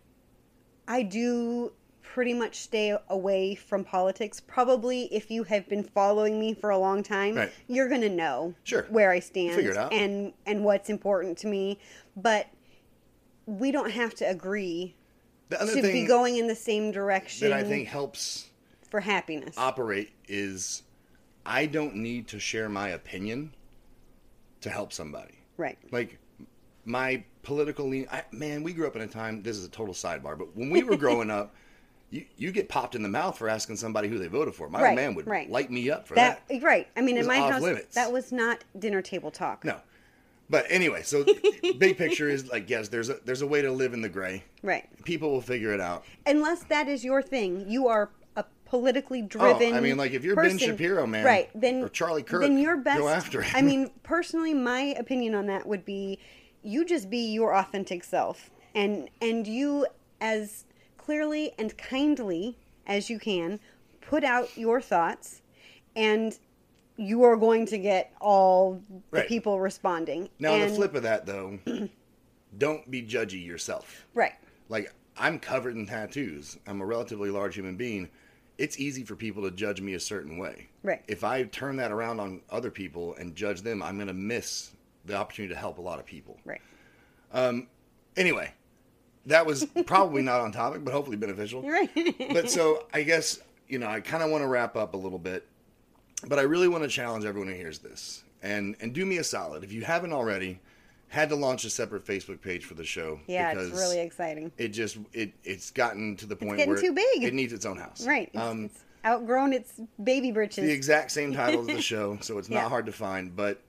[0.89, 4.39] I do pretty much stay away from politics.
[4.41, 7.53] Probably if you have been following me for a long time, Right.
[7.67, 8.83] you're going to know Sure.
[8.91, 9.93] where I stand Figure it out.
[9.93, 11.79] and and what's important to me,
[12.17, 12.47] but
[13.47, 14.95] we don't have to agree
[15.51, 18.49] The other to thing be going in the same direction that I think helps
[18.91, 19.57] for happiness.
[19.59, 20.83] operate is
[21.47, 23.55] I don't need to share my opinion
[24.63, 25.35] to help somebody.
[25.57, 25.79] right.
[25.91, 26.19] Like
[26.87, 29.43] my political lean, I, man, we grew up in a time.
[29.43, 31.55] This is a total sidebar, but when we were growing up,
[32.11, 34.69] you you get popped in the mouth for asking somebody who they voted for.
[34.69, 35.51] My Right, man would right.
[35.51, 36.63] light me up for That, that.
[36.63, 36.87] right.
[36.97, 37.95] I mean in my house limits.
[37.95, 39.65] that was not dinner table talk.
[39.65, 39.81] No,
[40.51, 41.25] but anyway, so
[41.79, 44.45] big picture is like yes, there's a there's a way to live in the gray.
[44.63, 44.89] Right.
[45.05, 46.05] People will figure it out.
[46.27, 49.75] unless that is your thing, you are a politically driven.
[49.75, 51.51] Oh, I mean, like, if you're Ben Shapiro, man, right?
[51.55, 53.03] Then or Charlie Kirk, then your go best.
[53.03, 53.55] after it.
[53.55, 56.19] I mean, personally, my opinion on that would be,
[56.63, 59.87] you just be your authentic self and and you
[60.21, 60.65] as
[60.97, 63.61] clearly and kindly as you can
[64.01, 65.43] put out your thoughts
[65.97, 66.39] and
[66.97, 68.81] you are going to get all
[69.11, 69.29] the Right.
[69.29, 70.29] people responding.
[70.39, 71.59] Now, on the flip of that, though,
[72.59, 74.07] don't be judgy yourself.
[74.15, 74.35] right.
[74.69, 76.57] Like, I'm covered in tattoos.
[76.67, 78.09] I'm a relatively large human being.
[78.59, 80.69] It's easy for people to judge me a certain way.
[80.83, 81.03] Right.
[81.07, 84.73] If I turn that around on other people and judge them, I'm going to miss
[85.05, 86.39] the opportunity to help a lot of people.
[86.45, 86.61] Right.
[87.33, 87.69] Um,
[88.17, 88.53] Anyway,
[89.27, 91.63] that was probably not on topic, but hopefully beneficial.
[91.69, 91.91] Right.
[92.33, 95.19] but so I guess you know I kind of want to wrap up a little
[95.19, 95.45] bit,
[96.29, 99.25] but I really want to challenge everyone who hears this and and do me a
[99.25, 100.61] solid if you haven't already.
[101.09, 103.21] Had to launch a separate Facebook page for the show.
[103.29, 104.51] yeah, because it's really exciting.
[104.59, 107.23] It just it it's gotten to the point getting where too big.
[107.23, 108.05] It needs its own house.
[108.05, 108.31] Right.
[108.35, 110.65] It's, Um, it's outgrown its baby britches.
[110.65, 112.69] the exact same title as the show, so it's not Yeah.
[112.69, 113.37] hard to find.
[113.37, 113.61] But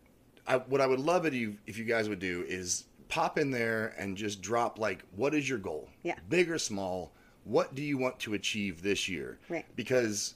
[0.47, 3.51] I, what I would love it you if you guys would do is pop in
[3.51, 5.87] there and just drop like, what is your goal?
[6.01, 6.15] Yeah.
[6.29, 7.11] big or small.
[7.43, 9.37] What do you want to achieve this year?
[9.49, 9.65] Right.
[9.75, 10.33] Because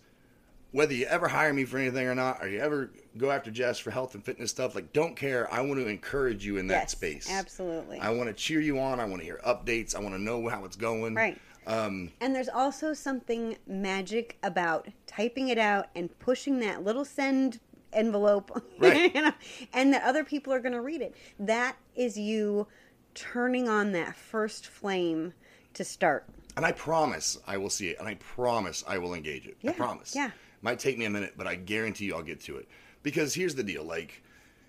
[0.71, 3.79] whether you ever hire me for anything or not, or you ever go after Jess
[3.79, 5.51] for health and fitness stuff, like don't care.
[5.53, 7.29] I want to encourage you in that Yes, space.
[7.32, 7.99] absolutely.
[7.99, 8.99] I want to cheer you on.
[8.99, 9.95] I want to hear updates.
[9.95, 11.15] I want to know how it's going.
[11.15, 11.39] Right.
[11.67, 17.60] Um, And there's also something magic about typing it out and pushing that little send
[17.93, 19.13] envelope, Right.
[19.13, 19.34] you know,
[19.73, 21.15] and that other people are going to read it.
[21.39, 22.67] That is you
[23.15, 25.34] turning on that first flame
[25.73, 26.25] to start.
[26.55, 29.58] And I promise I will see it, and I promise I will engage it.
[29.67, 30.15] I promise.
[30.15, 30.32] yeah.
[30.62, 32.67] Might take me a minute, but I guarantee you I'll get to it.
[33.04, 34.22] Because here's the deal: like,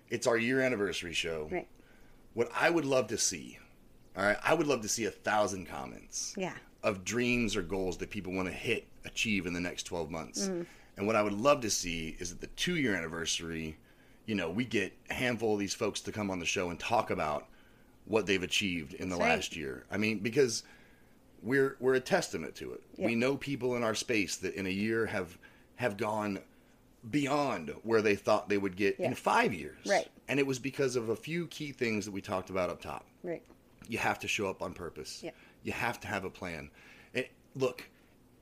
[0.09, 1.49] it's our year anniversary show.
[1.51, 1.67] Right.
[2.33, 3.59] What I would love to see,
[4.15, 6.33] all right, I would love to see a thousand comments.
[6.37, 6.53] Yeah.
[6.83, 10.47] Of dreams or goals that people want to hit, achieve in the next 12 months.
[10.47, 10.63] Mm-hmm.
[10.97, 13.77] And what I would love to see is at the two year anniversary,
[14.25, 16.79] you know, we get a handful of these folks to come on the show and
[16.79, 17.47] talk about
[18.05, 19.35] what they've achieved in the That's right.
[19.35, 19.85] last year.
[19.91, 20.63] I mean, because
[21.41, 22.81] we're we're a testament to it.
[22.97, 23.07] Yeah.
[23.07, 25.37] We know people in our space that in a year have
[25.75, 26.39] have gone
[27.09, 29.79] beyond where they thought they would get in 5 years.
[29.87, 30.07] Right.
[30.27, 33.05] And it was because of a few key things that we talked about up top.
[33.23, 33.41] Right.
[33.87, 35.21] You have to show up on purpose.
[35.23, 35.35] Yep.
[35.63, 36.69] You have to have a plan.
[37.13, 37.89] And look,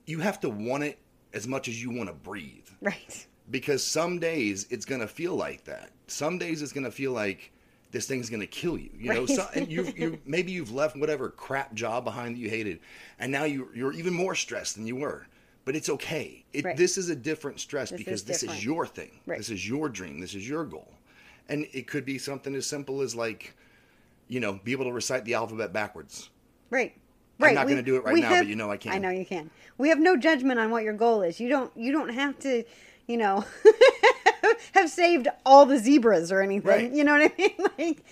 [0.05, 0.99] you have to want it
[1.33, 3.25] as much as you want to breathe Right.
[3.49, 5.91] because some days it's going to feel like that.
[6.07, 7.51] Some days it's going to feel like
[7.91, 8.89] this thing's going to kill you.
[8.97, 9.29] You know, Right.
[9.29, 12.79] so, and you you maybe you've left whatever crap job behind that you hated,
[13.19, 15.25] and now you you're even more stressed than you were.
[15.69, 16.43] But it's okay.
[16.51, 16.75] It, Right.
[16.75, 18.57] This is a different stress This because is this different.
[18.57, 19.11] is your thing.
[19.27, 19.37] Right.
[19.37, 20.19] This is your dream.
[20.19, 20.91] This is your goal,
[21.47, 23.53] and it could be something as simple as like,
[24.27, 26.31] you know, be able to recite the alphabet backwards.
[26.71, 26.93] Right.
[27.39, 27.53] I'm Right.
[27.53, 28.93] not gonna do it right now, but you know I can.
[28.93, 29.51] I know you can.
[29.77, 31.39] We have no judgment on what your goal is.
[31.39, 31.71] You don't.
[31.77, 32.63] You don't have to.
[33.05, 33.45] You know,
[34.73, 36.67] have saved all the zebras or anything.
[36.67, 36.91] Right.
[36.91, 37.69] You know what I mean?
[37.77, 38.03] Like,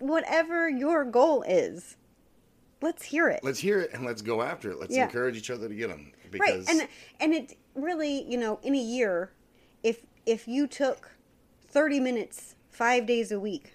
[0.00, 1.96] whatever your goal is,
[2.82, 3.40] let's hear it.
[3.42, 4.78] Let's hear it and let's go after it.
[4.80, 5.04] Let's Yeah.
[5.04, 6.12] encourage each other to get them.
[6.14, 6.30] right.
[6.32, 6.88] Because And
[7.20, 9.32] and it really, you know, in a year,
[9.82, 11.10] if if you took
[11.66, 13.74] thirty minutes five days a week,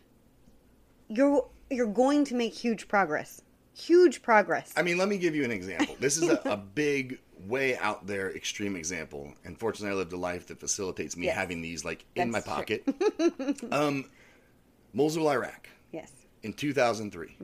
[1.08, 3.42] you're you're going to make huge progress.
[3.74, 4.72] Huge progress.
[4.78, 5.96] I mean, let me give you an example.
[6.00, 9.34] This is a, a big, way out there, extreme example.
[9.44, 11.36] And fortunately, I lived a life that facilitates me Yes.
[11.36, 12.94] having these like in my That's true.
[12.94, 13.64] pocket.
[13.74, 14.06] um,
[14.94, 16.10] Mosul, Iraq, yes.
[16.44, 17.36] in 2003.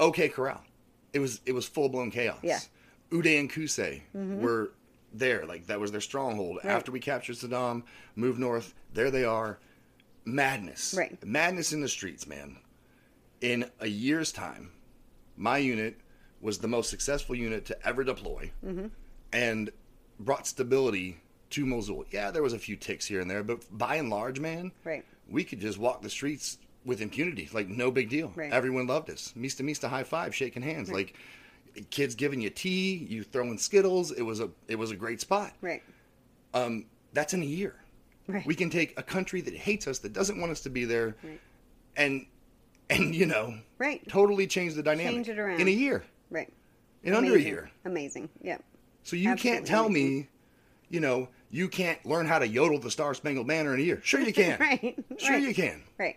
[0.00, 0.60] OK Corral.
[1.12, 2.36] It was it was full blown chaos.
[2.38, 2.46] Mm-hmm.
[2.48, 2.58] Yeah.
[2.58, 3.18] Mm-hmm.
[3.20, 4.02] Uday and Qusay
[4.40, 4.72] were
[5.12, 6.60] there, like that was their stronghold.
[6.64, 7.82] After we captured Saddam,
[8.16, 9.58] moved north, there they are.
[10.24, 10.94] Madness.
[10.96, 11.18] Right.
[11.24, 12.56] Madness in the streets, man.
[13.40, 14.70] In a year's time,
[15.36, 15.98] my unit
[16.40, 18.86] was the most successful unit to ever deploy Mm-hmm.
[19.32, 19.70] and
[20.20, 21.18] brought stability
[21.50, 22.04] to Mosul.
[22.10, 25.04] Yeah, there was a few ticks here and there, but by and large, man, Right.
[25.28, 28.32] we could just walk the streets with impunity, like no big deal.
[28.34, 28.52] Right.
[28.52, 29.32] Everyone loved us.
[29.36, 31.14] Mista Mista high five, shaking hands, like
[31.90, 34.12] kids giving you tea, you throwing skittles.
[34.12, 35.52] It was a it was a great spot.
[35.60, 35.82] Right.
[36.54, 37.76] Um, that's in a year.
[38.26, 38.46] Right.
[38.46, 41.16] We can take a country that hates us, that doesn't want us to be there,
[41.22, 41.40] Right.
[41.96, 42.26] and
[42.88, 44.06] and you know, Right.
[44.08, 45.60] totally change the dynamic Change it around.
[45.60, 46.52] in a year, Right.
[47.04, 47.70] in under a year.
[47.84, 48.28] Amazing.
[48.42, 48.58] Yeah.
[49.04, 50.16] So you Absolutely can't tell amazing.
[50.18, 50.28] me,
[50.88, 54.00] you know, you can't learn how to yodel the Star Spangled Banner in a year.
[54.04, 54.58] Sure you can.
[54.60, 54.96] Right.
[55.18, 55.42] Sure right.
[55.42, 55.82] you can.
[55.98, 56.16] Right.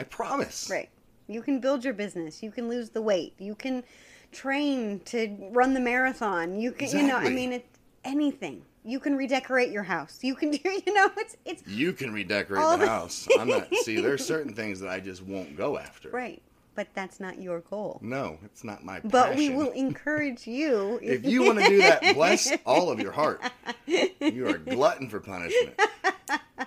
[0.00, 0.68] I promise.
[0.70, 0.88] Right.
[1.28, 2.42] You can build your business.
[2.42, 3.34] You can lose the weight.
[3.38, 3.84] You can
[4.32, 6.58] train to run the marathon.
[6.58, 8.62] You can, you know, I mean, it's anything.
[8.82, 10.20] You can redecorate your house.
[10.22, 13.28] You can do, you know, it's it's You can redecorate the the- house.
[13.38, 13.68] I'm not.
[13.82, 16.08] See, there's certain things that I just won't go after.
[16.10, 16.40] right.
[16.76, 17.98] But that's not your goal.
[18.00, 22.14] No, it's not my But we will encourage you If you want to do that,
[22.14, 23.42] bless all of your heart.
[23.86, 25.78] You are a glutton for punishment.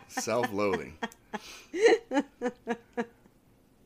[0.10, 0.94] Self-loathing.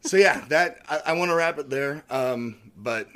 [0.07, 2.03] So yeah, that I, I want to wrap it there.
[2.09, 3.07] Um, but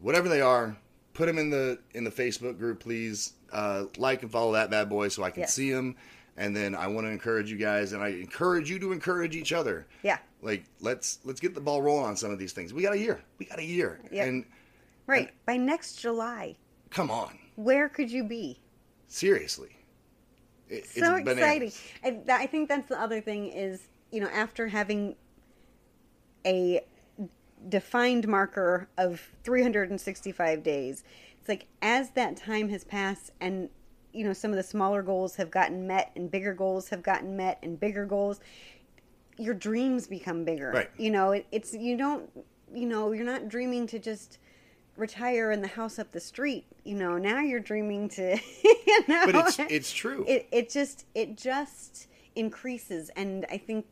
[0.00, 0.76] whatever they are,
[1.14, 3.34] put them in the in the Facebook group, please.
[3.52, 5.54] Uh, like and follow that bad boy so I can Yes.
[5.54, 5.96] see them.
[6.36, 9.52] And then I want to encourage you guys, and I encourage you to encourage each
[9.52, 9.86] other.
[10.04, 10.18] Yeah.
[10.40, 12.72] Like let's let's get the ball rolling on some of these things.
[12.72, 13.20] We got a year.
[13.38, 14.00] We got a year.
[14.12, 14.26] Yep.
[14.28, 14.44] And
[15.08, 15.30] Right.
[15.44, 16.54] By next July,
[16.90, 18.60] come on, where could you be?
[19.08, 19.76] seriously.
[20.68, 21.72] It- it's so exciting.
[22.04, 23.80] I, I think that's the other thing is,
[24.12, 25.16] you know, after having
[26.46, 26.80] a
[27.68, 31.04] defined marker of 365 days,
[31.38, 33.68] it's like as that time has passed and,
[34.12, 37.36] you know, some of the smaller goals have gotten met and bigger goals have gotten
[37.36, 38.40] met and bigger goals,
[39.38, 40.70] your dreams become bigger.
[40.72, 40.90] Right.
[40.98, 42.28] You know, it, it's, you don't,
[42.74, 44.38] you know, you're not dreaming to just
[44.96, 46.66] retire in the house up the street.
[46.84, 50.24] You know, now you're dreaming to, you know, But it's it's true.
[50.28, 53.84] it it just it just increases and i think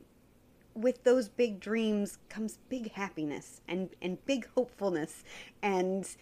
[0.80, 5.24] with those big dreams comes big happiness and and big hopefulness
[5.62, 6.16] and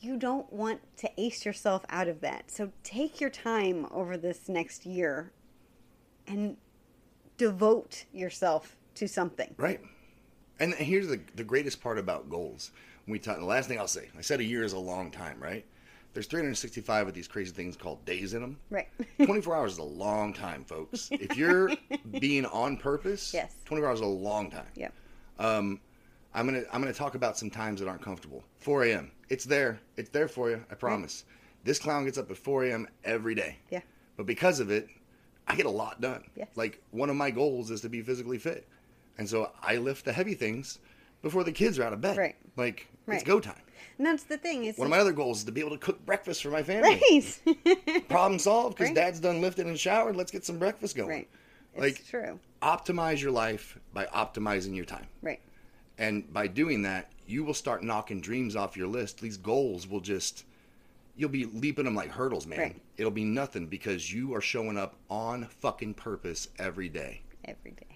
[0.00, 4.48] you don't want to ace yourself out of that so take your time over this
[4.48, 5.32] next year
[6.26, 6.56] and
[7.38, 9.80] devote yourself to something Right.
[10.58, 12.70] And here's the the greatest part about goals.
[13.06, 15.38] We talk, the last thing I'll say, I said a year is a long time,
[15.38, 15.64] right?
[16.16, 18.58] There's 365 of these crazy things called days in them.
[18.70, 18.88] right
[19.22, 21.10] 24 hours is a long time, folks.
[21.12, 21.72] If you're
[22.18, 23.52] being on purpose, Yes.
[23.66, 24.64] 24 hours is a long time.
[24.74, 24.94] yep
[25.38, 25.78] Um,
[26.32, 28.42] I'm gonna I'm gonna talk about some times that aren't comfortable.
[28.60, 29.10] 4 a.m.
[29.28, 29.78] It's there.
[29.98, 30.64] It's there for you.
[30.70, 31.24] I promise.
[31.64, 32.88] This clown gets up at 4 a.m.
[33.04, 33.56] every day.
[33.68, 33.80] yeah
[34.16, 34.88] But because of it,
[35.46, 36.24] I get a lot done.
[36.34, 36.48] Yes.
[36.56, 38.66] Like one of my goals is to be physically fit.
[39.18, 40.78] And so I lift the heavy things
[41.20, 42.16] before the kids are out of bed.
[42.16, 42.36] Right.
[42.56, 43.16] Like Right.
[43.16, 43.60] it's go time.
[43.98, 45.78] And that's the thing is One of my other goals is to be able to
[45.78, 47.00] cook breakfast for my family.
[47.10, 48.96] right Problem solved because Right.
[48.96, 50.16] dad's done lifting and showered.
[50.16, 51.08] Let's get some breakfast going.
[51.08, 51.28] right
[51.74, 55.06] it's Like true optimize your life by optimizing your time.
[55.22, 55.40] right
[55.98, 59.20] And by doing that, you will start knocking dreams off your list.
[59.20, 60.44] These goals will just
[61.16, 62.58] you'll be leaping them like hurdles, man.
[62.58, 62.76] Right.
[62.98, 67.22] It'll be nothing because you are showing up on fucking purpose every day.
[67.44, 67.95] every day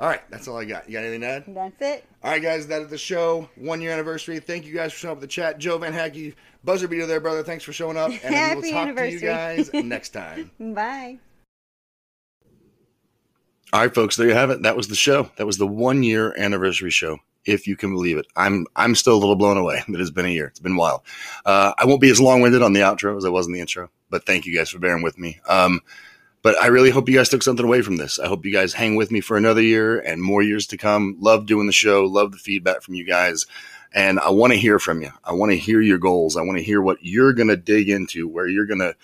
[0.00, 0.88] All right, that's all I got.
[0.88, 1.44] You got anything to add?
[1.48, 3.50] that's it All right, guys, that is the show.
[3.56, 4.38] One year anniversary.
[4.40, 5.58] Thank you guys for showing up the chat.
[5.58, 6.34] Joe Van Hackey,
[6.64, 7.42] buzzer beater there, brother.
[7.42, 8.10] Thanks for showing up.
[8.10, 9.12] And Happy will talk to anniversary.
[9.12, 10.50] you guys next time.
[10.58, 11.18] bye
[13.74, 14.62] All right, folks, there you have it.
[14.62, 15.30] That was the show.
[15.36, 17.18] That was the one year anniversary show.
[17.44, 20.26] If you can believe it, I'm I'm still a little blown away that it's been
[20.26, 20.46] a year.
[20.46, 21.02] It's been wild.
[21.44, 23.60] Uh, I won't be as long winded on the outro as I was in the
[23.60, 25.40] intro, but thank you guys for bearing with me.
[25.46, 25.80] Um,
[26.42, 28.18] but I really hope you guys took something away from this.
[28.18, 31.16] I hope you guys hang with me for another year and more years to come.
[31.20, 32.04] Love doing the show.
[32.04, 33.46] Love the feedback from you guys.
[33.92, 35.10] And I want to hear from you.
[35.24, 36.36] I want to hear your goals.
[36.36, 38.94] I want to hear what you're going to dig into, where you're going to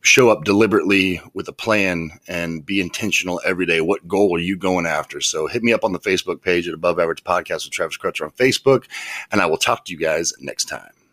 [0.00, 3.80] show up deliberately with a plan and be intentional every day.
[3.80, 5.20] What goal are you going after?
[5.20, 8.24] So hit me up on the Facebook page at Above Average Podcast with Travis Crutcher
[8.24, 8.84] on Facebook,
[9.32, 11.03] and I will talk to you guys next time.